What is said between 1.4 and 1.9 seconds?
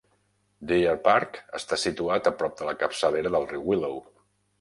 està